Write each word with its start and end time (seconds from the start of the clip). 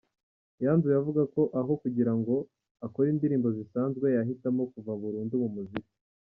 Yanzuye 0.63 0.95
avuga 1.01 1.21
ko 1.33 1.41
aho 1.59 1.71
kugira 1.81 2.11
ngo 2.19 2.35
akore 2.85 3.07
indirimbo 3.09 3.47
zisanzwe, 3.57 4.07
yahitamo 4.17 4.63
kuva 4.73 4.91
burundu 5.01 5.35
mu 5.43 5.49
muziki. 5.57 5.93